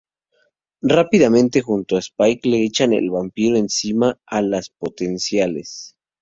Rápidamente 0.81 1.61
junto 1.61 1.95
a 1.95 1.99
Spike 2.01 2.49
le 2.49 2.63
echan 2.65 2.91
el 2.93 3.11
vampiro 3.11 3.55
encima 3.57 4.19
a 4.25 4.41
las 4.41 4.71
Potenciales. 4.71 5.95